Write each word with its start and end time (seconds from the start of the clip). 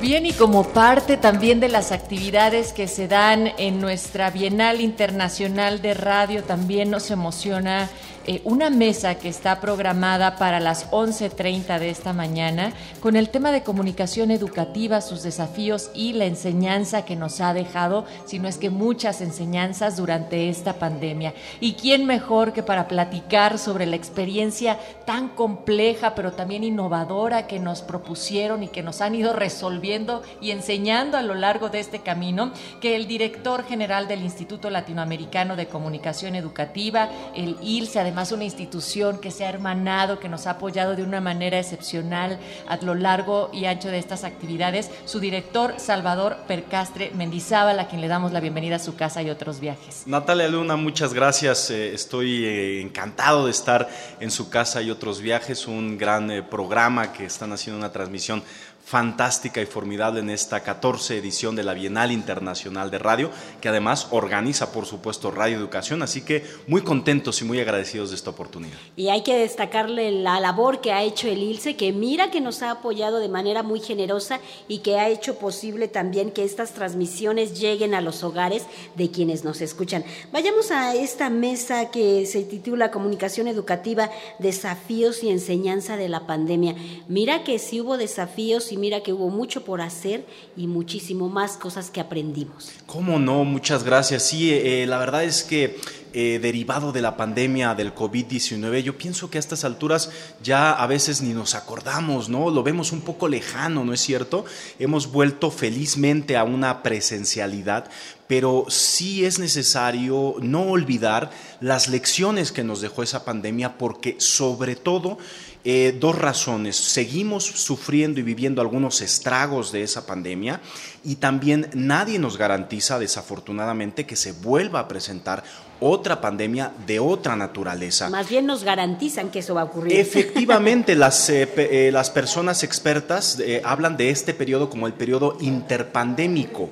Bien, 0.00 0.24
y 0.24 0.32
como 0.32 0.64
parte 0.64 1.18
también 1.18 1.60
de 1.60 1.68
las 1.68 1.92
actividades 1.92 2.72
que 2.72 2.88
se 2.88 3.06
dan 3.06 3.52
en 3.58 3.82
nuestra 3.82 4.30
Bienal 4.30 4.80
Internacional 4.80 5.82
de 5.82 5.92
Radio, 5.92 6.42
también 6.42 6.90
nos 6.90 7.10
emociona 7.10 7.90
eh, 8.26 8.42
una 8.44 8.68
mesa 8.68 9.14
que 9.14 9.30
está 9.30 9.60
programada 9.60 10.36
para 10.36 10.60
las 10.60 10.90
11.30 10.90 11.78
de 11.78 11.88
esta 11.88 12.12
mañana 12.12 12.74
con 13.00 13.16
el 13.16 13.30
tema 13.30 13.50
de 13.50 13.62
comunicación 13.62 14.30
educativa, 14.30 15.00
sus 15.00 15.22
desafíos 15.22 15.90
y 15.94 16.12
la 16.12 16.26
enseñanza 16.26 17.06
que 17.06 17.16
nos 17.16 17.40
ha 17.40 17.54
dejado, 17.54 18.04
si 18.26 18.38
no 18.38 18.46
es 18.46 18.58
que 18.58 18.68
muchas 18.68 19.22
enseñanzas 19.22 19.96
durante 19.96 20.50
esta 20.50 20.74
pandemia. 20.74 21.32
¿Y 21.60 21.72
quién 21.74 22.04
mejor 22.04 22.52
que 22.52 22.62
para 22.62 22.88
platicar 22.88 23.58
sobre 23.58 23.86
la 23.86 23.96
experiencia 23.96 24.78
tan 25.06 25.30
compleja 25.30 26.14
pero 26.14 26.32
también 26.32 26.62
innovadora 26.62 27.46
que 27.46 27.58
nos 27.58 27.80
propusieron 27.80 28.62
y 28.62 28.68
que 28.68 28.82
nos 28.82 29.00
han 29.00 29.14
ido 29.14 29.32
resolviendo 29.32 30.22
y 30.42 30.50
enseñando 30.50 31.16
a 31.16 31.22
lo 31.22 31.34
largo 31.34 31.70
de 31.70 31.80
este 31.80 32.00
camino 32.00 32.52
que 32.82 32.96
el 32.96 33.06
director 33.06 33.64
general 33.64 34.08
del 34.08 34.22
Instituto 34.22 34.68
Latinoamericano 34.68 35.56
de 35.56 35.68
Comunicación 35.68 36.34
Educativa, 36.34 37.08
el 37.34 37.56
ILSE, 37.62 38.00
además 38.00 38.19
una 38.28 38.44
institución 38.44 39.18
que 39.18 39.30
se 39.30 39.44
ha 39.44 39.48
hermanado, 39.48 40.20
que 40.20 40.28
nos 40.28 40.46
ha 40.46 40.50
apoyado 40.52 40.94
de 40.94 41.02
una 41.02 41.20
manera 41.20 41.58
excepcional 41.58 42.38
a 42.68 42.76
lo 42.76 42.94
largo 42.94 43.48
y 43.52 43.64
ancho 43.64 43.88
de 43.88 43.98
estas 43.98 44.24
actividades, 44.24 44.90
su 45.06 45.20
director 45.20 45.74
Salvador 45.78 46.36
Percastre 46.46 47.10
Mendizábal, 47.14 47.80
a 47.80 47.88
quien 47.88 48.02
le 48.02 48.08
damos 48.08 48.32
la 48.32 48.40
bienvenida 48.40 48.76
a 48.76 48.78
su 48.78 48.94
casa 48.94 49.22
y 49.22 49.30
otros 49.30 49.58
viajes. 49.58 50.02
Natalia 50.06 50.48
Luna, 50.48 50.76
muchas 50.76 51.14
gracias. 51.14 51.70
Eh, 51.70 51.94
estoy 51.94 52.44
eh, 52.44 52.80
encantado 52.82 53.46
de 53.46 53.50
estar 53.50 53.88
en 54.20 54.30
su 54.30 54.50
casa 54.50 54.82
y 54.82 54.90
otros 54.90 55.20
viajes, 55.20 55.66
un 55.66 55.96
gran 55.96 56.30
eh, 56.30 56.42
programa 56.42 57.12
que 57.12 57.24
están 57.24 57.52
haciendo 57.52 57.78
una 57.78 57.90
transmisión 57.90 58.42
fantástica 58.84 59.60
y 59.60 59.66
formidable 59.66 60.20
en 60.20 60.30
esta 60.30 60.60
14 60.60 61.16
edición 61.16 61.54
de 61.54 61.62
la 61.62 61.74
Bienal 61.74 62.10
Internacional 62.10 62.90
de 62.90 62.98
Radio, 62.98 63.30
que 63.60 63.68
además 63.68 64.08
organiza, 64.10 64.72
por 64.72 64.86
supuesto, 64.86 65.30
Radio 65.30 65.58
Educación. 65.58 66.02
Así 66.02 66.22
que 66.22 66.44
muy 66.66 66.82
contentos 66.82 67.40
y 67.40 67.44
muy 67.44 67.60
agradecidos 67.60 68.10
de 68.10 68.16
esta 68.16 68.30
oportunidad. 68.30 68.76
Y 68.96 69.08
hay 69.08 69.22
que 69.22 69.38
destacarle 69.38 70.10
la 70.10 70.40
labor 70.40 70.80
que 70.80 70.92
ha 70.92 71.02
hecho 71.02 71.28
el 71.28 71.42
ILSE, 71.42 71.76
que 71.76 71.92
mira 71.92 72.30
que 72.30 72.40
nos 72.40 72.62
ha 72.62 72.70
apoyado 72.70 73.20
de 73.20 73.28
manera 73.28 73.62
muy 73.62 73.80
generosa 73.80 74.40
y 74.66 74.78
que 74.78 74.98
ha 74.98 75.08
hecho 75.08 75.36
posible 75.38 75.86
también 75.86 76.30
que 76.32 76.44
estas 76.44 76.72
transmisiones 76.72 77.60
lleguen 77.60 77.94
a 77.94 78.00
los 78.00 78.24
hogares 78.24 78.64
de 78.96 79.10
quienes 79.10 79.44
nos 79.44 79.60
escuchan. 79.60 80.04
Vayamos 80.32 80.70
a 80.70 80.94
esta 80.94 81.30
mesa 81.30 81.90
que 81.90 82.26
se 82.26 82.42
titula 82.42 82.90
Comunicación 82.90 83.46
Educativa, 83.46 84.10
Desafíos 84.38 85.22
y 85.22 85.30
Enseñanza 85.30 85.96
de 85.96 86.08
la 86.08 86.26
Pandemia. 86.26 86.74
Mira 87.08 87.44
que 87.44 87.58
sí 87.58 87.80
hubo 87.80 87.96
desafíos 87.96 88.69
y 88.72 88.76
mira 88.76 89.02
que 89.02 89.12
hubo 89.12 89.28
mucho 89.28 89.64
por 89.64 89.80
hacer 89.80 90.26
y 90.56 90.66
muchísimo 90.66 91.28
más 91.28 91.56
cosas 91.56 91.90
que 91.90 92.00
aprendimos. 92.00 92.72
¿Cómo 92.86 93.18
no? 93.18 93.44
Muchas 93.44 93.84
gracias. 93.84 94.24
Sí, 94.24 94.52
eh, 94.52 94.86
la 94.86 94.98
verdad 94.98 95.24
es 95.24 95.42
que 95.42 95.76
eh, 96.12 96.40
derivado 96.42 96.90
de 96.90 97.02
la 97.02 97.16
pandemia 97.16 97.76
del 97.76 97.94
COVID-19, 97.94 98.82
yo 98.82 98.98
pienso 98.98 99.30
que 99.30 99.38
a 99.38 99.40
estas 99.40 99.64
alturas 99.64 100.10
ya 100.42 100.72
a 100.72 100.86
veces 100.88 101.22
ni 101.22 101.32
nos 101.32 101.54
acordamos, 101.54 102.28
¿no? 102.28 102.50
Lo 102.50 102.64
vemos 102.64 102.90
un 102.90 103.02
poco 103.02 103.28
lejano, 103.28 103.84
¿no 103.84 103.92
es 103.92 104.00
cierto? 104.00 104.44
Hemos 104.80 105.12
vuelto 105.12 105.52
felizmente 105.52 106.36
a 106.36 106.42
una 106.42 106.82
presencialidad, 106.82 107.88
pero 108.26 108.64
sí 108.68 109.24
es 109.24 109.38
necesario 109.38 110.34
no 110.40 110.62
olvidar 110.62 111.30
las 111.60 111.86
lecciones 111.86 112.50
que 112.50 112.64
nos 112.64 112.80
dejó 112.80 113.04
esa 113.04 113.24
pandemia, 113.24 113.78
porque 113.78 114.16
sobre 114.18 114.74
todo 114.74 115.16
eh, 115.64 115.96
dos 115.98 116.16
razones. 116.16 116.76
Seguimos 116.76 117.44
sufriendo 117.44 118.20
y 118.20 118.22
viviendo 118.22 118.62
algunos 118.62 119.00
estragos 119.02 119.72
de 119.72 119.82
esa 119.82 120.06
pandemia 120.06 120.60
y 121.04 121.16
también 121.16 121.68
nadie 121.74 122.18
nos 122.18 122.38
garantiza, 122.38 122.98
desafortunadamente, 122.98 124.06
que 124.06 124.16
se 124.16 124.32
vuelva 124.32 124.80
a 124.80 124.88
presentar 124.88 125.44
otra 125.80 126.20
pandemia 126.20 126.72
de 126.86 127.00
otra 127.00 127.36
naturaleza. 127.36 128.10
Más 128.10 128.28
bien 128.28 128.46
nos 128.46 128.64
garantizan 128.64 129.30
que 129.30 129.40
eso 129.40 129.54
va 129.54 129.62
a 129.62 129.64
ocurrir. 129.64 129.98
Efectivamente, 129.98 130.94
las, 130.96 131.28
eh, 131.30 131.48
eh, 131.56 131.90
las 131.92 132.10
personas 132.10 132.62
expertas 132.62 133.38
hablan 133.64 133.96
de 133.96 134.10
este 134.10 134.34
periodo 134.34 134.70
como 134.70 134.86
el 134.86 134.92
periodo 134.92 135.36
interpandémico. 135.40 136.70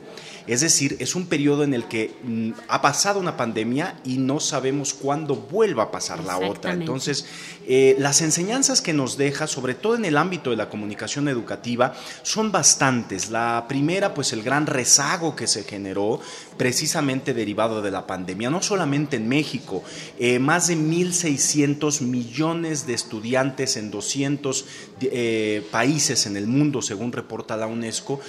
Es 0.49 0.63
decir, 0.63 0.97
es 0.99 1.15
un 1.15 1.27
periodo 1.27 1.63
en 1.63 1.75
el 1.75 1.85
que 1.85 2.17
mm, 2.23 2.53
ha 2.69 2.81
pasado 2.81 3.21
una 3.21 3.37
pandemia 3.37 3.97
y 4.03 4.17
no 4.17 4.41
sabemos 4.41 4.95
cuándo 4.95 5.37
vuelva 5.37 5.85
a 5.85 5.91
pasar 5.91 6.25
la 6.25 6.39
otra. 6.39 6.73
Entonces, 6.73 7.27
eh, 7.67 7.97
las 7.99 8.23
enseñanzas 8.23 8.81
que 8.81 8.95
nos 8.95 9.19
deja, 9.19 9.47
sobre 9.47 9.75
todo 9.75 9.95
en 9.95 10.07
el 10.07 10.17
ámbito 10.17 10.49
de 10.49 10.57
la 10.57 10.71
comunicación 10.71 11.29
educativa, 11.29 11.93
son 12.23 12.51
bastantes. 12.51 13.29
La 13.29 13.67
primera, 13.69 14.15
pues 14.15 14.33
el 14.33 14.43
gran 14.43 14.67
rezago 14.67 15.37
que 15.37 15.47
se 15.47 15.65
generó 15.65 16.19
precisamente 16.57 17.35
derivado 17.35 17.83
de 17.83 17.91
la 17.91 18.07
pandemia, 18.07 18.49
no 18.49 18.63
solamente 18.63 18.98
en 18.99 19.29
México, 19.29 19.83
eh, 20.19 20.39
más 20.39 20.69
de 20.69 20.77
1.600 20.77 22.01
millones 22.03 22.87
de 22.87 22.95
estudiantes 22.95 23.77
en 23.77 23.91
200 23.91 24.65
eh, 25.01 25.67
países 25.71 26.27
en 26.27 26.37
el 26.37 26.47
mundo, 26.47 26.83
según 26.83 27.13
reporta 27.13 27.57
la 27.57 27.67
UNESCO, 27.67 28.21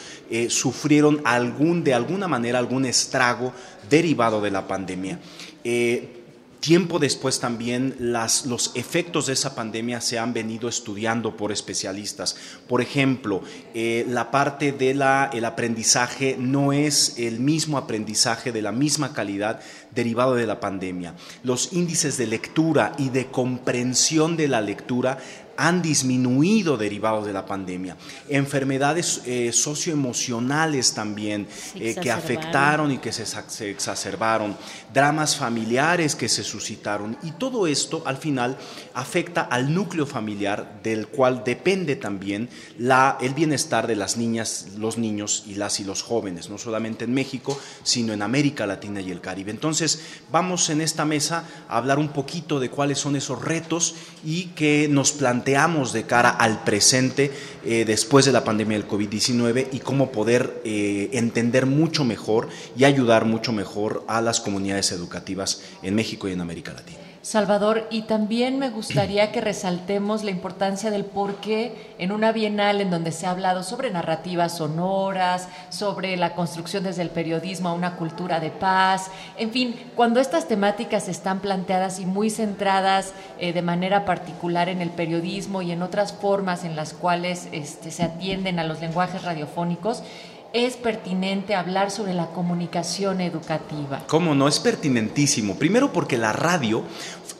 sufrieron 0.50 1.22
algún 1.26 1.84
de 1.84 1.94
alguna 1.94 2.28
manera 2.28 2.60
algún 2.60 2.86
estrago 2.86 3.54
derivado 3.90 4.42
de 4.42 4.52
la 4.52 4.68
pandemia. 4.68 5.20
Eh, 5.64 6.19
tiempo 6.60 7.00
después 7.00 7.40
también 7.40 7.96
los 8.00 8.72
efectos 8.76 9.28
de 9.28 9.34
esa 9.34 9.56
pandemia 9.56 10.02
se 10.02 10.20
han 10.20 10.34
venido 10.34 10.68
estudiando 10.68 11.38
por 11.38 11.52
especialistas. 11.52 12.36
Por 12.68 12.82
ejemplo, 12.82 13.42
eh, 13.74 14.06
la 14.10 14.32
parte 14.32 14.72
del 14.72 15.00
el 15.00 15.46
aprendizaje 15.46 16.36
no 16.38 16.74
es 16.74 17.18
el 17.18 17.40
mismo 17.40 17.78
aprendizaje 17.78 18.52
de 18.52 18.62
la 18.62 18.72
misma 18.72 19.14
calidad 19.14 19.62
derivado 19.96 20.36
de 20.36 20.46
la 20.46 20.60
pandemia. 20.60 21.16
Los 21.44 21.72
índices 21.74 22.18
de 22.18 22.28
lectura 22.28 22.94
y 22.98 23.10
de 23.10 23.28
comprensión 23.28 24.36
de 24.36 24.48
la 24.50 24.62
lectura 24.62 25.20
han 25.60 25.82
disminuido 25.82 26.78
derivados 26.78 27.26
de 27.26 27.34
la 27.34 27.46
pandemia. 27.46 27.98
Enfermedades 28.30 29.22
eh, 29.26 29.52
socioemocionales 29.52 30.94
también 30.94 31.48
eh, 31.76 31.96
que 32.02 32.12
afectaron 32.12 32.94
y 32.94 33.00
que 33.00 33.12
se, 33.12 33.70
exacerbaron. 33.70 34.56
Dramas 34.94 35.36
familiares 35.36 36.16
que 36.16 36.30
se 36.30 36.46
suscitaron. 36.46 37.18
Y 37.24 37.32
todo 37.32 37.68
esto 37.68 38.04
al 38.06 38.16
final 38.16 38.58
afecta 38.94 39.42
al 39.42 39.74
núcleo 39.74 40.06
familiar 40.06 40.80
del 40.82 41.08
cual 41.10 41.44
depende 41.46 41.98
también 41.98 42.48
la, 42.78 43.18
el 43.20 43.34
bienestar 43.34 43.86
de 43.86 43.98
las 43.98 44.16
niñas, 44.16 44.68
los 44.78 44.98
niños 44.98 45.44
y 45.46 45.56
las 45.56 45.82
y 45.82 45.84
los 45.84 46.04
jóvenes, 46.04 46.50
no 46.50 46.58
solamente 46.58 47.04
en 47.04 47.14
México, 47.14 47.60
sino 47.84 48.14
en 48.14 48.22
América 48.22 48.66
Latina 48.66 49.02
y 49.02 49.12
el 49.12 49.20
Caribe. 49.20 49.52
Entonces, 49.52 50.00
vamos 50.32 50.70
en 50.70 50.80
esta 50.80 51.04
mesa 51.04 51.44
a 51.68 51.76
hablar 51.76 52.00
un 52.00 52.10
poquito 52.10 52.62
de 52.62 52.70
cuáles 52.70 52.98
son 52.98 53.18
esos 53.18 53.44
retos 53.44 53.96
y 54.24 54.46
que 54.56 54.88
nos 54.90 55.12
plantean 55.12 55.49
de 55.94 56.04
cara 56.04 56.30
al 56.30 56.64
presente 56.64 57.32
eh, 57.66 57.84
después 57.86 58.26
de 58.26 58.32
la 58.32 58.44
pandemia 58.44 58.78
del 58.78 58.88
COVID-19 58.88 59.68
y 59.72 59.80
cómo 59.80 60.12
poder 60.12 60.62
eh, 60.64 61.10
entender 61.14 61.66
mucho 61.66 62.06
mejor 62.06 62.50
y 62.78 62.84
ayudar 62.84 63.26
mucho 63.26 63.52
mejor 63.52 64.04
a 64.08 64.22
las 64.22 64.40
comunidades 64.40 64.92
educativas 64.92 65.62
en 65.82 65.96
México 65.96 66.28
y 66.28 66.34
en 66.34 66.42
América 66.42 66.74
Latina. 66.74 67.09
Salvador, 67.22 67.86
y 67.92 68.04
también 68.04 68.60
me 68.60 68.70
gustaría 68.70 69.34
que 69.34 69.42
resaltemos 69.42 70.24
la 70.24 70.32
importancia 70.32 70.90
del 70.90 71.04
por 71.04 71.36
qué 71.36 71.94
en 71.98 72.14
una 72.14 72.32
bienal 72.32 72.80
en 72.80 72.90
donde 72.90 73.12
se 73.12 73.28
ha 73.28 73.32
hablado 73.32 73.62
sobre 73.64 73.92
narrativas 73.92 74.56
sonoras, 74.56 75.50
sobre 75.70 76.16
la 76.16 76.34
construcción 76.34 76.86
desde 76.86 77.02
el 77.02 77.10
periodismo 77.10 77.68
a 77.68 77.74
una 77.74 77.98
cultura 77.98 78.40
de 78.40 78.52
paz, 78.52 79.12
en 79.38 79.52
fin, 79.52 79.76
cuando 79.98 80.22
estas 80.22 80.48
temáticas 80.48 81.10
están 81.10 81.42
planteadas 81.42 82.00
y 82.00 82.06
muy 82.06 82.30
centradas 82.30 83.14
eh, 83.38 83.52
de 83.52 83.62
manera 83.62 84.06
particular 84.06 84.70
en 84.70 84.82
el 84.82 84.90
periodismo 84.90 85.62
y 85.62 85.74
en 85.74 85.82
otras 85.82 86.14
formas 86.14 86.64
en 86.64 86.78
las 86.78 86.94
cuales 86.94 87.50
este, 87.52 87.92
se 87.92 88.04
atienden 88.04 88.60
a 88.60 88.64
los 88.64 88.80
lenguajes 88.80 89.24
radiofónicos, 89.24 90.04
es 90.54 90.78
pertinente 90.78 91.54
hablar 91.54 91.92
sobre 91.92 92.14
la 92.14 92.28
comunicación 92.28 93.22
educativa. 93.22 94.04
¿Cómo 94.08 94.34
no? 94.34 94.48
Es 94.48 94.60
pertinentísimo. 94.60 95.56
Primero 95.56 95.94
porque 95.94 96.18
la 96.18 96.34
radio 96.34 96.84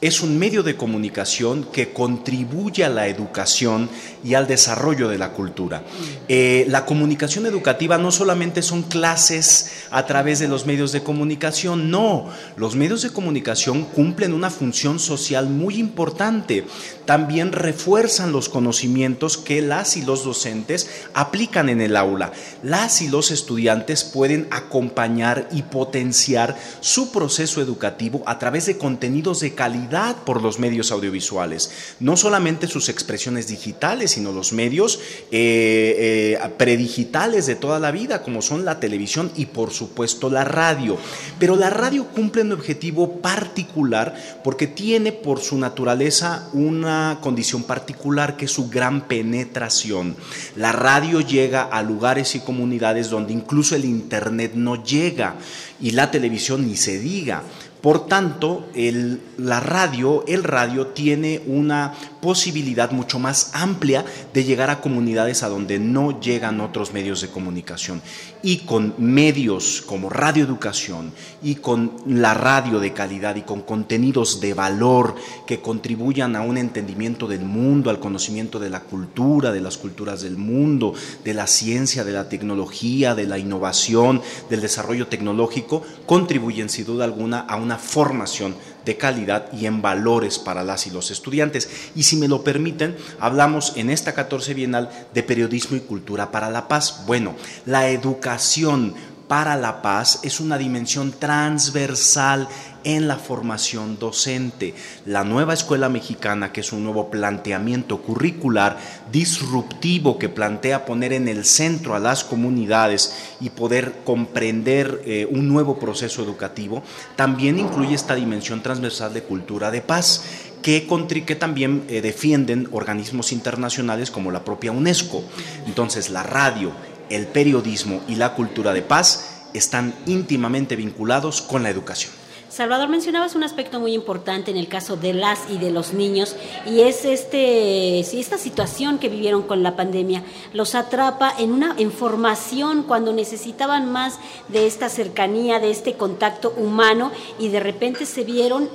es 0.00 0.22
un 0.22 0.38
medio 0.38 0.62
de 0.62 0.76
comunicación 0.76 1.66
que 1.70 1.92
contribuye 1.92 2.84
a 2.84 2.88
la 2.88 3.06
educación 3.08 3.90
y 4.24 4.34
al 4.34 4.46
desarrollo 4.46 5.08
de 5.08 5.18
la 5.18 5.32
cultura. 5.32 5.82
Eh, 6.28 6.64
la 6.68 6.86
comunicación 6.86 7.44
educativa 7.44 7.98
no 7.98 8.10
solamente 8.10 8.62
son 8.62 8.82
clases 8.82 9.84
a 9.90 10.06
través 10.06 10.38
de 10.38 10.48
los 10.48 10.64
medios 10.64 10.92
de 10.92 11.02
comunicación, 11.02 11.90
no, 11.90 12.30
los 12.56 12.76
medios 12.76 13.02
de 13.02 13.10
comunicación 13.10 13.84
cumplen 13.84 14.32
una 14.32 14.50
función 14.50 14.98
social 14.98 15.48
muy 15.48 15.76
importante. 15.78 16.64
También 17.04 17.52
refuerzan 17.52 18.32
los 18.32 18.48
conocimientos 18.48 19.36
que 19.36 19.60
las 19.60 19.96
y 19.96 20.02
los 20.02 20.24
docentes 20.24 20.88
aplican 21.12 21.68
en 21.68 21.80
el 21.80 21.96
aula. 21.96 22.32
Las 22.62 22.99
y 23.00 23.08
los 23.08 23.30
estudiantes 23.30 24.04
pueden 24.04 24.46
acompañar 24.50 25.48
y 25.52 25.62
potenciar 25.62 26.56
su 26.80 27.12
proceso 27.12 27.60
educativo 27.60 28.22
a 28.26 28.38
través 28.38 28.66
de 28.66 28.78
contenidos 28.78 29.40
de 29.40 29.54
calidad 29.54 30.16
por 30.24 30.42
los 30.42 30.58
medios 30.58 30.92
audiovisuales. 30.92 31.70
No 32.00 32.16
solamente 32.16 32.66
sus 32.66 32.88
expresiones 32.88 33.48
digitales, 33.48 34.12
sino 34.12 34.32
los 34.32 34.52
medios 34.52 34.98
eh, 35.30 36.36
eh, 36.40 36.48
predigitales 36.56 37.46
de 37.46 37.54
toda 37.54 37.78
la 37.78 37.90
vida, 37.90 38.22
como 38.22 38.42
son 38.42 38.64
la 38.64 38.80
televisión 38.80 39.30
y 39.36 39.46
por 39.46 39.70
supuesto 39.70 40.30
la 40.30 40.44
radio. 40.44 40.96
Pero 41.38 41.56
la 41.56 41.70
radio 41.70 42.06
cumple 42.08 42.42
un 42.42 42.52
objetivo 42.52 43.20
particular 43.20 44.14
porque 44.44 44.66
tiene 44.66 45.12
por 45.12 45.40
su 45.40 45.58
naturaleza 45.58 46.48
una 46.52 47.18
condición 47.20 47.64
particular 47.64 48.36
que 48.36 48.46
es 48.46 48.50
su 48.50 48.68
gran 48.68 49.02
penetración. 49.06 50.16
La 50.56 50.72
radio 50.72 51.20
llega 51.20 51.62
a 51.62 51.82
lugares 51.82 52.34
y 52.34 52.40
comunidades 52.40 52.89
donde 53.10 53.32
incluso 53.32 53.76
el 53.76 53.84
Internet 53.84 54.52
no 54.54 54.82
llega 54.82 55.36
y 55.80 55.92
la 55.92 56.10
televisión 56.10 56.66
ni 56.66 56.76
se 56.76 56.98
diga. 56.98 57.42
Por 57.82 58.06
tanto, 58.06 58.68
el, 58.74 59.20
la 59.38 59.60
radio, 59.60 60.24
el 60.26 60.44
radio 60.44 60.88
tiene 60.88 61.42
una 61.46 61.94
posibilidad 62.20 62.90
mucho 62.90 63.18
más 63.18 63.52
amplia 63.54 64.04
de 64.34 64.44
llegar 64.44 64.68
a 64.68 64.82
comunidades 64.82 65.42
a 65.42 65.48
donde 65.48 65.78
no 65.78 66.20
llegan 66.20 66.60
otros 66.60 66.92
medios 66.92 67.22
de 67.22 67.28
comunicación. 67.28 68.02
Y 68.42 68.58
con 68.58 68.94
medios 68.98 69.82
como 69.86 70.10
radioeducación 70.10 71.12
y 71.42 71.56
con 71.56 71.92
la 72.06 72.34
radio 72.34 72.80
de 72.80 72.92
calidad 72.92 73.36
y 73.36 73.42
con 73.42 73.62
contenidos 73.62 74.40
de 74.40 74.52
valor 74.52 75.14
que 75.46 75.60
contribuyan 75.60 76.36
a 76.36 76.42
un 76.42 76.58
entendimiento 76.58 77.26
del 77.26 77.46
mundo, 77.46 77.88
al 77.88 78.00
conocimiento 78.00 78.58
de 78.58 78.70
la 78.70 78.80
cultura, 78.80 79.52
de 79.52 79.60
las 79.60 79.78
culturas 79.78 80.20
del 80.20 80.36
mundo, 80.36 80.92
de 81.24 81.32
la 81.32 81.46
ciencia, 81.46 82.04
de 82.04 82.12
la 82.12 82.28
tecnología, 82.28 83.14
de 83.14 83.26
la 83.26 83.38
innovación, 83.38 84.20
del 84.50 84.60
desarrollo 84.60 85.06
tecnológico, 85.06 85.82
contribuyen 86.04 86.68
sin 86.68 86.84
duda 86.84 87.04
alguna 87.04 87.40
a 87.40 87.56
una 87.56 87.69
formación 87.78 88.54
de 88.84 88.96
calidad 88.96 89.52
y 89.52 89.66
en 89.66 89.82
valores 89.82 90.38
para 90.38 90.64
las 90.64 90.86
y 90.86 90.90
los 90.90 91.10
estudiantes. 91.10 91.68
Y 91.94 92.04
si 92.04 92.16
me 92.16 92.28
lo 92.28 92.42
permiten, 92.42 92.96
hablamos 93.18 93.74
en 93.76 93.90
esta 93.90 94.14
14 94.14 94.54
Bienal 94.54 94.90
de 95.12 95.22
periodismo 95.22 95.76
y 95.76 95.80
cultura 95.80 96.30
para 96.30 96.50
la 96.50 96.68
paz. 96.68 97.04
Bueno, 97.06 97.34
la 97.66 97.88
educación 97.88 98.94
para 99.30 99.56
la 99.56 99.80
paz 99.80 100.18
es 100.24 100.40
una 100.40 100.58
dimensión 100.58 101.12
transversal 101.12 102.48
en 102.82 103.06
la 103.06 103.14
formación 103.14 103.96
docente. 103.96 104.74
La 105.06 105.22
nueva 105.22 105.54
escuela 105.54 105.88
mexicana, 105.88 106.50
que 106.50 106.62
es 106.62 106.72
un 106.72 106.82
nuevo 106.82 107.12
planteamiento 107.12 108.02
curricular 108.02 108.76
disruptivo 109.12 110.18
que 110.18 110.28
plantea 110.28 110.84
poner 110.84 111.12
en 111.12 111.28
el 111.28 111.44
centro 111.44 111.94
a 111.94 112.00
las 112.00 112.24
comunidades 112.24 113.14
y 113.40 113.50
poder 113.50 114.00
comprender 114.02 115.00
eh, 115.04 115.28
un 115.30 115.46
nuevo 115.46 115.78
proceso 115.78 116.24
educativo, 116.24 116.82
también 117.14 117.60
incluye 117.60 117.94
esta 117.94 118.16
dimensión 118.16 118.64
transversal 118.64 119.14
de 119.14 119.22
cultura 119.22 119.70
de 119.70 119.80
paz. 119.80 120.24
Que, 120.60 120.86
que, 121.26 121.36
también 121.36 121.84
eh, 121.88 122.02
defienden 122.02 122.68
organismos 122.72 123.32
internacionales 123.32 124.10
como 124.10 124.30
la 124.30 124.44
propia 124.44 124.72
UNESCO. 124.72 125.24
Entonces, 125.66 126.10
la 126.10 126.22
radio, 126.22 126.70
el 127.10 127.26
periodismo 127.26 128.00
y 128.08 128.14
la 128.14 128.34
cultura 128.34 128.72
de 128.72 128.82
paz 128.82 129.48
están 129.52 129.94
íntimamente 130.06 130.76
vinculados 130.76 131.42
con 131.42 131.62
la 131.62 131.70
educación. 131.70 132.12
Salvador, 132.50 132.88
mencionabas 132.88 133.36
un 133.36 133.44
aspecto 133.44 133.78
muy 133.78 133.94
importante 133.94 134.50
en 134.50 134.56
el 134.56 134.66
caso 134.66 134.96
de 134.96 135.12
las 135.12 135.48
y 135.48 135.58
de 135.58 135.70
los 135.70 135.92
niños 135.92 136.34
y 136.66 136.80
es 136.80 137.04
este, 137.04 138.00
esta 138.00 138.38
situación 138.38 138.98
que 138.98 139.08
vivieron 139.08 139.42
con 139.42 139.62
la 139.62 139.76
pandemia 139.76 140.24
los 140.52 140.74
atrapa 140.74 141.32
en 141.38 141.52
una 141.52 141.76
información 141.78 142.82
cuando 142.82 143.12
necesitaban 143.12 143.92
más 143.92 144.18
de 144.48 144.66
esta 144.66 144.88
cercanía, 144.88 145.60
de 145.60 145.70
este 145.70 145.94
contacto 145.94 146.52
humano 146.56 147.12
y 147.38 147.50
de 147.50 147.60
repente 147.60 148.04
se 148.04 148.24
vieron 148.24 148.68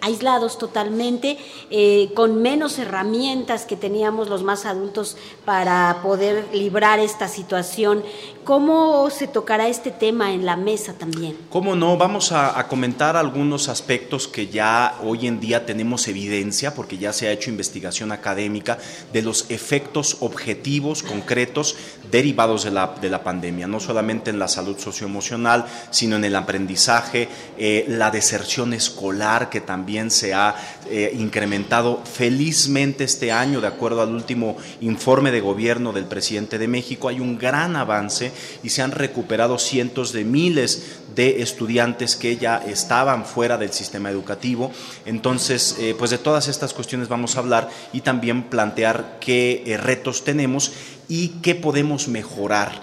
aislados 0.00 0.58
totalmente, 0.58 1.38
eh, 1.70 2.10
con 2.14 2.42
menos 2.42 2.78
herramientas 2.78 3.64
que 3.64 3.76
teníamos 3.76 4.28
los 4.28 4.42
más 4.42 4.66
adultos 4.66 5.16
para 5.44 6.00
poder 6.02 6.46
librar 6.52 6.98
esta 6.98 7.28
situación. 7.28 8.02
¿Cómo 8.44 9.10
se 9.10 9.26
tocará 9.26 9.66
este 9.66 9.90
tema 9.90 10.32
en 10.32 10.46
la 10.46 10.56
mesa 10.56 10.92
también? 10.92 11.36
¿Cómo 11.50 11.74
no? 11.74 11.96
Vamos 11.96 12.30
a, 12.30 12.64
comentar 12.68 13.16
algunos 13.16 13.68
aspectos 13.68 14.28
que 14.28 14.46
ya 14.46 14.98
hoy 15.02 15.26
en 15.26 15.40
día 15.40 15.66
tenemos 15.66 16.06
evidencia, 16.06 16.74
porque 16.74 16.96
ya 16.96 17.12
se 17.12 17.26
ha 17.26 17.32
hecho 17.32 17.50
investigación 17.50 18.12
académica 18.12 18.78
de 19.12 19.22
los 19.22 19.50
efectos 19.50 20.18
objetivos, 20.20 21.02
concretos, 21.02 21.76
derivados 22.10 22.62
de 22.62 22.70
la, 22.70 22.94
de 23.00 23.10
la 23.10 23.24
pandemia, 23.24 23.66
no 23.66 23.80
solamente 23.80 24.30
en 24.30 24.38
la 24.38 24.48
salud 24.48 24.78
socioemocional, 24.78 25.66
sino 25.90 26.16
en 26.16 26.24
el 26.24 26.36
aprendizaje, 26.36 27.28
eh, 27.58 27.84
la 27.88 28.12
deserción 28.12 28.72
escolar, 28.72 29.50
que 29.50 29.60
también 29.60 29.85
se 30.08 30.34
ha 30.34 30.54
eh, 30.90 31.14
incrementado 31.18 32.02
felizmente 32.04 33.04
este 33.04 33.30
año, 33.30 33.60
de 33.60 33.68
acuerdo 33.68 34.02
al 34.02 34.14
último 34.14 34.56
informe 34.80 35.30
de 35.30 35.40
gobierno 35.40 35.92
del 35.92 36.06
presidente 36.06 36.58
de 36.58 36.68
México, 36.68 37.08
hay 37.08 37.20
un 37.20 37.38
gran 37.38 37.76
avance 37.76 38.32
y 38.62 38.70
se 38.70 38.82
han 38.82 38.90
recuperado 38.90 39.58
cientos 39.58 40.12
de 40.12 40.24
miles 40.24 40.98
de 41.14 41.40
estudiantes 41.40 42.16
que 42.16 42.36
ya 42.36 42.58
estaban 42.58 43.24
fuera 43.24 43.56
del 43.56 43.72
sistema 43.72 44.10
educativo. 44.10 44.72
Entonces, 45.04 45.76
eh, 45.78 45.94
pues 45.96 46.10
de 46.10 46.18
todas 46.18 46.48
estas 46.48 46.74
cuestiones 46.74 47.08
vamos 47.08 47.36
a 47.36 47.40
hablar 47.40 47.70
y 47.92 48.00
también 48.00 48.44
plantear 48.44 49.18
qué 49.20 49.78
retos 49.80 50.24
tenemos 50.24 50.72
y 51.08 51.28
qué 51.42 51.54
podemos 51.54 52.08
mejorar. 52.08 52.82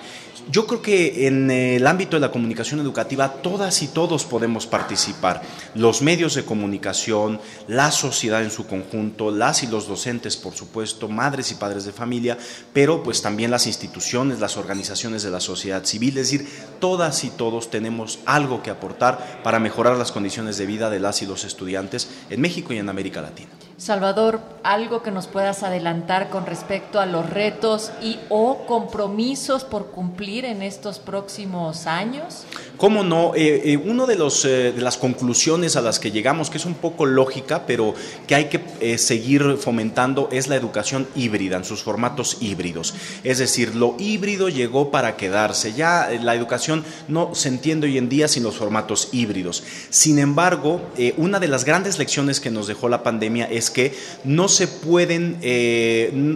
Yo 0.52 0.68
creo 0.68 0.82
que 0.82 1.28
en 1.28 1.50
el 1.50 1.88
ámbito 1.88 2.18
de 2.18 2.22
la 2.22 2.32
comunicación 2.32 2.80
educativa 2.80 3.30
todas 3.30 3.82
y 3.82 3.88
todos 3.88 4.26
podemos 4.26 4.68
participar. 4.68 5.42
Los 5.74 6.02
medios 6.02 6.36
de 6.36 6.44
comunicación, 6.44 7.40
la 7.68 7.92
sociedad 7.92 8.44
en 8.44 8.52
su 8.52 8.68
conjunto, 8.68 9.32
las 9.32 9.64
y 9.64 9.68
los 9.68 9.88
docentes, 9.88 10.36
por 10.36 10.54
supuesto, 10.54 11.08
madres 11.08 11.52
y 11.52 11.56
padres 11.56 11.86
de 11.86 11.94
familia, 11.94 12.38
pero 12.74 13.04
pues 13.04 13.22
también 13.22 13.52
las 13.52 13.68
instituciones, 13.68 14.40
las 14.40 14.58
organizaciones 14.58 15.24
de 15.24 15.32
la 15.32 15.40
sociedad 15.40 15.86
civil. 15.86 16.18
Es 16.18 16.32
decir, 16.32 16.48
todas 16.80 17.24
y 17.24 17.30
todos 17.30 17.70
tenemos 17.70 18.20
algo 18.26 18.62
que 18.62 18.70
aportar 18.70 19.42
para 19.44 19.60
mejorar 19.60 19.98
las 19.98 20.12
condiciones 20.12 20.58
de 20.58 20.66
vida 20.66 20.90
de 20.90 21.00
las 21.00 21.22
y 21.22 21.26
los 21.26 21.46
estudiantes 21.46 22.10
en 22.30 22.42
México 22.42 22.74
y 22.74 22.80
en 22.80 22.90
América 22.90 23.22
Latina. 23.22 23.50
Salvador, 23.78 24.40
algo 24.64 25.02
que 25.04 25.12
nos 25.12 25.28
puedas 25.28 25.64
adelantar 25.64 26.30
con 26.30 26.46
respecto 26.46 27.00
a 27.00 27.06
los 27.06 27.30
retos 27.30 27.92
y 28.02 28.20
o 28.30 28.66
compromisos 28.66 29.64
por 29.64 29.88
cumplir 29.88 30.23
en 30.24 30.62
estos 30.62 31.00
próximos 31.00 31.86
años. 31.86 32.46
¿Cómo 32.78 33.04
no? 33.04 33.34
Eh, 33.36 33.74
eh, 33.74 33.78
una 33.78 34.06
de, 34.06 34.16
eh, 34.16 34.72
de 34.76 34.82
las 34.82 34.98
conclusiones 34.98 35.76
a 35.76 35.82
las 35.82 36.00
que 36.00 36.12
llegamos, 36.12 36.50
que 36.50 36.58
es 36.58 36.66
un 36.66 36.74
poco 36.74 37.06
lógica, 37.06 37.66
pero 37.68 37.94
que 38.28 38.36
hay 38.36 38.46
que 38.46 38.98
seguir 38.98 39.58
fomentando, 39.60 40.28
es 40.32 40.48
la 40.48 40.56
educación 40.56 41.08
híbrida, 41.16 41.58
en 41.58 41.66
sus 41.66 41.84
formatos 41.84 42.38
híbridos. 42.42 42.96
Es 43.24 43.38
decir, 43.38 43.76
lo 43.76 43.96
híbrido 44.00 44.50
llegó 44.50 44.92
para 44.92 45.16
quedarse. 45.16 45.74
Ya 45.74 46.10
la 46.22 46.36
educación 46.36 46.84
no 47.08 47.36
se 47.36 47.50
entiende 47.50 47.88
hoy 47.88 47.98
en 47.98 48.10
día 48.10 48.28
sin 48.28 48.44
los 48.44 48.56
formatos 48.56 49.10
híbridos. 49.12 49.64
Sin 49.90 50.20
embargo, 50.20 50.82
una 51.18 51.40
de 51.40 51.48
las 51.48 51.66
grandes 51.66 52.00
lecciones 52.00 52.40
que 52.40 52.52
nos 52.52 52.68
dejó 52.68 52.90
la 52.90 53.04
pandemia 53.04 53.46
es 53.46 53.70
que 53.70 53.96
no 54.24 54.48
se 54.48 54.68
pueden 54.68 55.38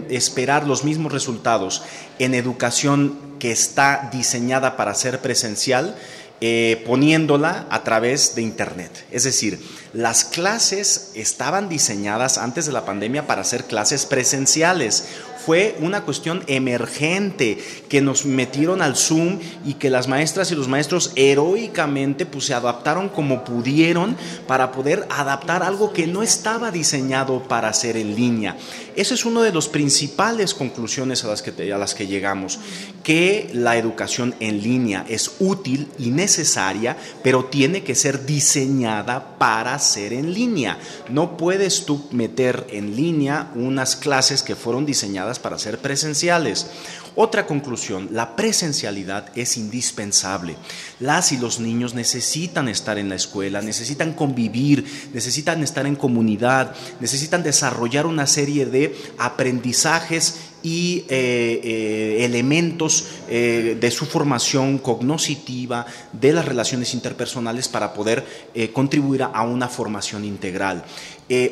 esperar 0.08 0.66
los 0.66 0.84
mismos 0.84 1.12
resultados 1.12 1.82
en 2.18 2.34
educación 2.34 3.18
que 3.38 3.50
está 3.50 4.10
diseñada 4.12 4.76
para 4.76 4.94
ser 4.94 5.20
presencial 5.20 5.96
eh, 6.40 6.84
poniéndola 6.86 7.66
a 7.68 7.82
través 7.82 8.34
de 8.34 8.42
Internet. 8.42 9.04
Es 9.10 9.24
decir, 9.24 9.58
las 9.92 10.24
clases 10.24 11.10
estaban 11.14 11.68
diseñadas 11.68 12.38
antes 12.38 12.66
de 12.66 12.72
la 12.72 12.84
pandemia 12.84 13.26
para 13.26 13.42
ser 13.42 13.64
clases 13.64 14.06
presenciales 14.06 15.08
fue 15.48 15.78
una 15.80 16.02
cuestión 16.02 16.44
emergente 16.46 17.56
que 17.88 18.02
nos 18.02 18.26
metieron 18.26 18.82
al 18.82 18.96
Zoom 18.96 19.38
y 19.64 19.74
que 19.74 19.88
las 19.88 20.06
maestras 20.06 20.52
y 20.52 20.54
los 20.54 20.68
maestros 20.68 21.12
heroicamente 21.16 22.26
pues, 22.26 22.44
se 22.44 22.52
adaptaron 22.52 23.08
como 23.08 23.44
pudieron 23.44 24.14
para 24.46 24.72
poder 24.72 25.06
adaptar 25.08 25.62
algo 25.62 25.94
que 25.94 26.06
no 26.06 26.22
estaba 26.22 26.70
diseñado 26.70 27.44
para 27.44 27.70
hacer 27.70 27.96
en 27.96 28.14
línea. 28.14 28.58
Esa 28.94 29.14
es 29.14 29.24
una 29.24 29.42
de 29.42 29.52
las 29.52 29.68
principales 29.68 30.52
conclusiones 30.52 31.24
a 31.24 31.28
las, 31.28 31.40
que, 31.40 31.72
a 31.72 31.78
las 31.78 31.94
que 31.94 32.06
llegamos, 32.06 32.58
que 33.02 33.48
la 33.54 33.78
educación 33.78 34.34
en 34.40 34.62
línea 34.62 35.06
es 35.08 35.30
útil 35.38 35.88
y 35.98 36.10
necesaria, 36.10 36.94
pero 37.22 37.46
tiene 37.46 37.84
que 37.84 37.94
ser 37.94 38.26
diseñada 38.26 39.38
para 39.38 39.78
ser 39.78 40.12
en 40.12 40.34
línea. 40.34 40.78
No 41.08 41.38
puedes 41.38 41.86
tú 41.86 42.04
meter 42.10 42.66
en 42.70 42.96
línea 42.96 43.50
unas 43.54 43.96
clases 43.96 44.42
que 44.42 44.54
fueron 44.54 44.84
diseñadas 44.84 45.37
para 45.38 45.58
ser 45.58 45.78
presenciales. 45.78 46.66
Otra 47.14 47.46
conclusión, 47.46 48.08
la 48.12 48.36
presencialidad 48.36 49.30
es 49.34 49.56
indispensable. 49.56 50.56
Las 51.00 51.32
y 51.32 51.36
los 51.36 51.58
niños 51.58 51.94
necesitan 51.94 52.68
estar 52.68 52.98
en 52.98 53.08
la 53.08 53.16
escuela, 53.16 53.60
necesitan 53.60 54.12
convivir, 54.12 55.10
necesitan 55.12 55.62
estar 55.62 55.86
en 55.86 55.96
comunidad, 55.96 56.74
necesitan 57.00 57.42
desarrollar 57.42 58.06
una 58.06 58.26
serie 58.26 58.66
de 58.66 58.96
aprendizajes 59.18 60.36
y 60.62 61.04
eh, 61.08 61.60
eh, 61.62 62.24
elementos 62.24 63.06
eh, 63.28 63.76
de 63.80 63.90
su 63.90 64.06
formación 64.06 64.78
cognoscitiva, 64.78 65.86
de 66.12 66.32
las 66.32 66.44
relaciones 66.44 66.94
interpersonales 66.94 67.68
para 67.68 67.92
poder 67.92 68.24
contribuir 68.72 69.22
a 69.22 69.42
una 69.42 69.68
formación 69.68 70.24
integral. 70.24 70.84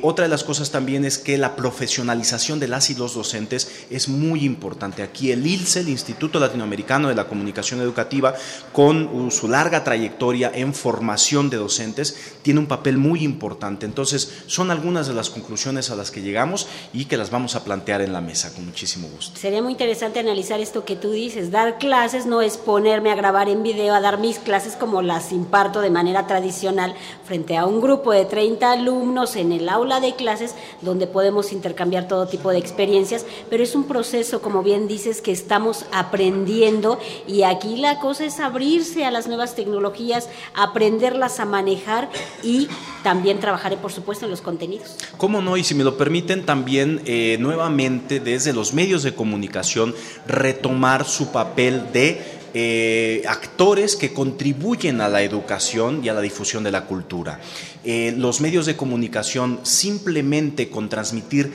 Otra 0.02 0.24
de 0.24 0.30
las 0.30 0.42
cosas 0.42 0.70
también 0.70 1.04
es 1.04 1.18
que 1.18 1.36
la 1.36 1.54
profesionalización 1.54 2.58
de 2.58 2.66
las 2.66 2.88
y 2.88 2.94
los 2.94 3.14
docentes 3.14 3.84
es 3.90 4.08
muy 4.08 4.44
importante. 4.44 5.02
Aquí 5.02 5.32
el 5.32 5.46
ILCE, 5.46 5.80
el 5.80 5.90
Instituto 5.90 6.40
Latinoamericano 6.40 7.08
de 7.08 7.14
la 7.14 7.28
Comunicación 7.28 7.80
Educativa, 7.80 8.34
con 8.72 9.30
su 9.30 9.48
larga 9.48 9.84
trayectoria 9.84 10.50
en 10.54 10.72
formación 10.72 11.50
de 11.50 11.58
docentes, 11.58 12.16
tiene 12.40 12.60
un 12.60 12.66
papel 12.66 12.96
muy 12.96 13.22
importante. 13.22 13.84
Entonces, 13.84 14.30
son 14.46 14.70
algunas 14.70 15.08
de 15.08 15.14
las 15.14 15.28
conclusiones 15.28 15.90
a 15.90 15.96
las 15.96 16.10
que 16.10 16.22
llegamos 16.22 16.66
y 16.94 17.04
que 17.04 17.18
las 17.18 17.30
vamos 17.30 17.54
a 17.54 17.62
plantear 17.62 18.00
en 18.00 18.14
la 18.14 18.22
mesa 18.22 18.54
con 18.54 18.66
muchísimo 18.96 19.08
gusto. 19.14 19.38
Sería 19.38 19.62
muy 19.62 19.72
interesante 19.72 20.20
analizar 20.20 20.60
esto 20.60 20.84
que 20.84 20.96
tú 20.96 21.10
dices. 21.10 21.50
Dar 21.50 21.78
clases 21.78 22.26
no 22.26 22.42
es 22.42 22.56
ponerme 22.56 23.10
a 23.10 23.14
grabar 23.14 23.48
en 23.48 23.62
video, 23.62 23.94
a 23.94 24.00
dar 24.00 24.18
mis 24.18 24.38
clases 24.38 24.74
como 24.74 25.02
las 25.02 25.32
imparto 25.32 25.80
de 25.80 25.90
manera 25.90 26.26
tradicional 26.26 26.94
frente 27.24 27.56
a 27.56 27.66
un 27.66 27.80
grupo 27.80 28.12
de 28.12 28.24
30 28.24 28.72
alumnos 28.72 29.36
en 29.36 29.52
el 29.52 29.68
aula 29.68 30.00
de 30.00 30.14
clases 30.14 30.54
donde 30.80 31.06
podemos 31.06 31.52
intercambiar 31.52 32.08
todo 32.08 32.26
tipo 32.26 32.50
de 32.50 32.58
experiencias, 32.58 33.26
pero 33.50 33.62
es 33.62 33.74
un 33.74 33.84
proceso, 33.84 34.40
como 34.40 34.62
bien 34.62 34.88
dices, 34.88 35.20
que 35.20 35.32
estamos 35.32 35.86
aprendiendo 35.92 36.98
y 37.26 37.42
aquí 37.42 37.76
la 37.76 37.98
cosa 38.00 38.24
es 38.24 38.40
abrirse 38.40 39.04
a 39.04 39.10
las 39.10 39.26
nuevas 39.26 39.54
tecnologías, 39.54 40.28
aprenderlas 40.54 41.40
a 41.40 41.44
manejar 41.44 42.08
y 42.42 42.68
también 43.02 43.38
trabajar, 43.38 43.76
por 43.80 43.92
supuesto, 43.92 44.24
en 44.24 44.30
los 44.30 44.40
contenidos. 44.40 44.96
¿Cómo 45.16 45.40
no? 45.40 45.56
Y 45.56 45.64
si 45.64 45.74
me 45.74 45.84
lo 45.84 45.96
permiten, 45.96 46.44
también 46.44 47.02
eh, 47.06 47.36
nuevamente 47.38 48.20
desde 48.20 48.52
los 48.52 48.72
medios 48.72 48.85
de 48.86 49.14
comunicación 49.14 49.94
retomar 50.26 51.04
su 51.04 51.32
papel 51.32 51.92
de 51.92 52.20
eh, 52.54 53.22
actores 53.28 53.96
que 53.96 54.12
contribuyen 54.12 55.00
a 55.00 55.08
la 55.08 55.22
educación 55.22 56.02
y 56.02 56.08
a 56.08 56.14
la 56.14 56.20
difusión 56.20 56.62
de 56.62 56.70
la 56.70 56.84
cultura. 56.84 57.40
Eh, 57.84 58.14
los 58.16 58.40
medios 58.40 58.64
de 58.64 58.76
comunicación 58.76 59.60
simplemente 59.64 60.70
con 60.70 60.88
transmitir 60.88 61.52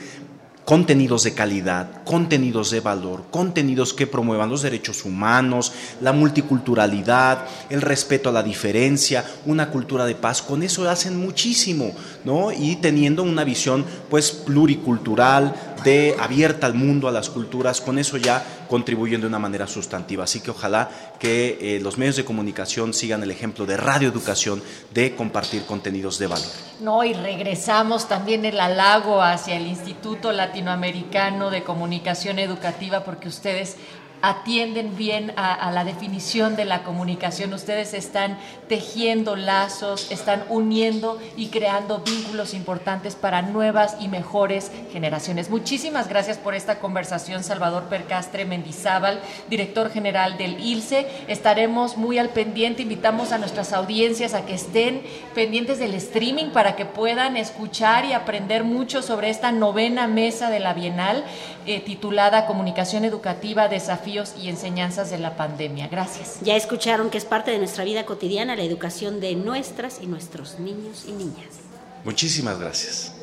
contenidos 0.64 1.24
de 1.24 1.34
calidad, 1.34 2.04
contenidos 2.04 2.70
de 2.70 2.80
valor, 2.80 3.24
contenidos 3.30 3.92
que 3.92 4.06
promuevan 4.06 4.48
los 4.48 4.62
derechos 4.62 5.04
humanos, 5.04 5.72
la 6.00 6.12
multiculturalidad, 6.12 7.46
el 7.68 7.82
respeto 7.82 8.28
a 8.28 8.32
la 8.32 8.42
diferencia, 8.42 9.24
una 9.44 9.70
cultura 9.70 10.06
de 10.06 10.14
paz, 10.14 10.40
con 10.40 10.62
eso 10.62 10.88
hacen 10.88 11.16
muchísimo, 11.16 11.92
¿no? 12.24 12.52
Y 12.52 12.76
teniendo 12.76 13.22
una 13.24 13.44
visión 13.44 13.84
pues 14.08 14.30
pluricultural, 14.30 15.71
de 15.84 16.16
abierta 16.18 16.66
al 16.66 16.74
mundo, 16.74 17.08
a 17.08 17.12
las 17.12 17.30
culturas, 17.30 17.80
con 17.80 17.98
eso 17.98 18.16
ya 18.16 18.44
contribuyen 18.68 19.20
de 19.20 19.26
una 19.26 19.38
manera 19.38 19.66
sustantiva. 19.66 20.24
Así 20.24 20.40
que 20.40 20.50
ojalá 20.50 20.88
que 21.18 21.58
eh, 21.60 21.80
los 21.80 21.98
medios 21.98 22.16
de 22.16 22.24
comunicación 22.24 22.94
sigan 22.94 23.22
el 23.22 23.30
ejemplo 23.30 23.66
de 23.66 23.76
radioeducación 23.76 24.62
de 24.92 25.14
compartir 25.14 25.64
contenidos 25.64 26.18
de 26.18 26.26
valor. 26.26 26.48
No, 26.80 27.04
y 27.04 27.12
regresamos 27.14 28.08
también 28.08 28.44
el 28.44 28.58
halago 28.58 29.22
hacia 29.22 29.56
el 29.56 29.66
Instituto 29.66 30.32
Latinoamericano 30.32 31.50
de 31.50 31.62
Comunicación 31.62 32.38
Educativa 32.38 33.04
porque 33.04 33.28
ustedes 33.28 33.76
atienden 34.22 34.96
bien 34.96 35.32
a, 35.36 35.70
la 35.72 35.84
definición 35.84 36.54
de 36.54 36.64
la 36.64 36.84
comunicación. 36.84 37.52
Ustedes 37.52 37.92
están 37.92 38.38
tejiendo 38.68 39.34
lazos, 39.34 40.12
están 40.12 40.44
uniendo 40.48 41.20
y 41.36 41.48
creando 41.48 41.98
vínculos 41.98 42.54
importantes 42.54 43.16
para 43.16 43.42
nuevas 43.42 43.96
y 43.98 44.06
mejores 44.06 44.70
generaciones. 44.92 45.50
Muchísimas 45.50 46.08
gracias 46.08 46.38
por 46.38 46.54
esta 46.54 46.78
conversación, 46.78 47.42
Salvador 47.42 47.84
Percastre 47.84 48.44
Mendizábal, 48.44 49.20
director 49.50 49.90
general 49.90 50.38
del 50.38 50.60
ILCE. 50.60 51.08
Estaremos 51.26 51.96
muy 51.96 52.18
al 52.18 52.28
pendiente, 52.28 52.82
invitamos 52.82 53.32
a 53.32 53.38
nuestras 53.38 53.72
audiencias 53.72 54.34
a 54.34 54.46
que 54.46 54.54
estén 54.54 55.02
pendientes 55.34 55.80
del 55.80 55.94
streaming 55.94 56.50
para 56.50 56.76
que 56.76 56.86
puedan 56.86 57.36
escuchar 57.36 58.04
y 58.04 58.12
aprender 58.12 58.62
mucho 58.62 59.02
sobre 59.02 59.30
esta 59.30 59.50
novena 59.50 60.06
mesa 60.06 60.48
de 60.48 60.60
la 60.60 60.74
Bienal 60.74 61.24
eh, 61.66 61.80
titulada 61.80 62.46
Comunicación 62.46 63.04
Educativa, 63.04 63.68
Desafío 63.68 64.11
y 64.38 64.48
enseñanzas 64.48 65.10
de 65.10 65.18
la 65.18 65.36
pandemia. 65.36 65.88
Gracias. 65.88 66.38
Ya 66.42 66.56
escucharon 66.56 67.10
que 67.10 67.18
es 67.18 67.24
parte 67.24 67.50
de 67.50 67.58
nuestra 67.58 67.84
vida 67.84 68.04
cotidiana 68.04 68.56
la 68.56 68.62
educación 68.62 69.20
de 69.20 69.34
nuestras 69.34 70.00
y 70.02 70.06
nuestros 70.06 70.58
niños 70.58 71.04
y 71.08 71.12
niñas. 71.12 71.60
Muchísimas 72.04 72.58
gracias. 72.58 73.14